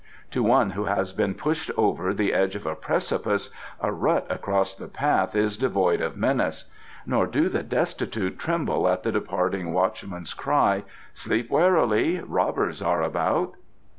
"To 0.31 0.41
one 0.41 0.71
who 0.71 0.85
has 0.85 1.13
been 1.13 1.35
pushed 1.35 1.69
over 1.77 2.11
the 2.11 2.33
edge 2.33 2.55
of 2.55 2.65
a 2.65 2.73
precipice, 2.73 3.51
a 3.79 3.91
rut 3.91 4.25
across 4.31 4.73
the 4.73 4.87
path 4.87 5.35
is 5.35 5.57
devoid 5.57 6.01
of 6.01 6.17
menace; 6.17 6.65
nor 7.05 7.27
do 7.27 7.47
the 7.49 7.61
destitute 7.61 8.39
tremble 8.39 8.87
at 8.87 9.03
the 9.03 9.11
departing 9.11 9.73
watchman's 9.73 10.33
cry: 10.33 10.85
'Sleep 11.13 11.51
warily; 11.51 12.19
robbers 12.19 12.81
are 12.81 13.03
about. 13.03 13.53